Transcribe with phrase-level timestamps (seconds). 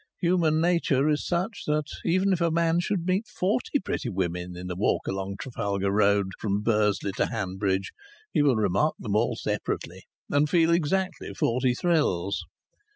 [0.19, 4.67] Human nature is such that even if a man should meet forty pretty women in
[4.71, 7.91] a walk along Trafalgar Road from Bursley to Hanbridge,
[8.31, 12.41] he will remark them all separately, and feel exactly forty thrills.